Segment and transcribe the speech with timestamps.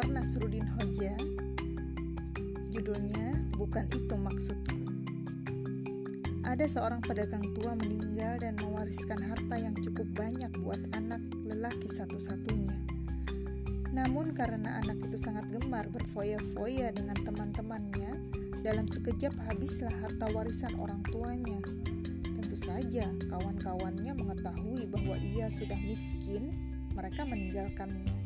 [0.00, 0.16] Dr.
[0.16, 1.12] Nasruddin Hoja.
[2.72, 4.80] Judulnya Bukan Itu Maksudku.
[6.40, 12.80] Ada seorang pedagang tua meninggal dan mewariskan harta yang cukup banyak buat anak lelaki satu-satunya.
[13.92, 18.16] Namun karena anak itu sangat gemar berfoya-foya dengan teman-temannya,
[18.64, 21.60] dalam sekejap habislah harta warisan orang tuanya.
[22.24, 26.56] Tentu saja kawan-kawannya mengetahui bahwa ia sudah miskin,
[26.96, 28.19] mereka meninggalkannya.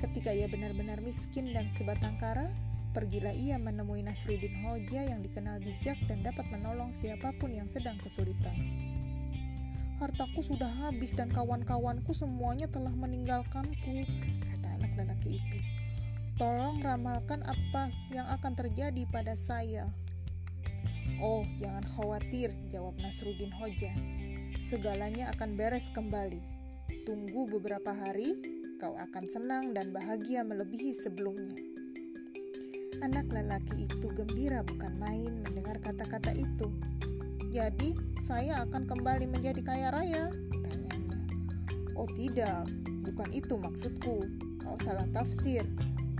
[0.00, 2.52] Ketika ia benar-benar miskin dan sebatang kara,
[2.96, 8.00] Pergilah ia menemui Nasruddin Hoja yang dikenal bijak dan dapat menolong siapa pun yang sedang
[8.00, 8.56] kesulitan.
[10.00, 14.08] Hartaku sudah habis dan kawan-kawanku semuanya telah meninggalkanku,
[14.40, 15.60] kata anak lelaki itu.
[16.40, 19.92] Tolong ramalkan apa yang akan terjadi pada saya.
[21.20, 23.92] Oh, jangan khawatir, jawab Nasruddin Hoja.
[24.64, 26.40] Segalanya akan beres kembali.
[27.04, 31.56] Tunggu beberapa hari, kau akan senang dan bahagia melebihi sebelumnya.
[33.00, 36.68] Anak lelaki itu gembira bukan main mendengar kata-kata itu.
[37.52, 40.28] Jadi, saya akan kembali menjadi kaya raya?
[40.60, 41.20] Tanyanya.
[41.96, 42.68] Oh tidak,
[43.04, 44.28] bukan itu maksudku.
[44.60, 45.64] Kau salah tafsir.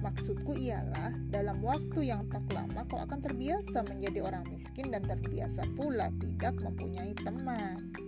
[0.00, 5.66] Maksudku ialah dalam waktu yang tak lama kau akan terbiasa menjadi orang miskin dan terbiasa
[5.76, 8.05] pula tidak mempunyai teman.